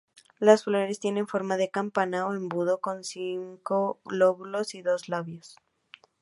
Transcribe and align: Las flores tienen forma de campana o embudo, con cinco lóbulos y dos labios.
Las 0.39 0.63
flores 0.63 0.99
tienen 0.99 1.27
forma 1.27 1.57
de 1.57 1.69
campana 1.69 2.25
o 2.25 2.33
embudo, 2.33 2.79
con 2.81 3.03
cinco 3.03 3.99
lóbulos 4.05 4.73
y 4.73 4.81
dos 4.81 5.07
labios. 5.09 5.57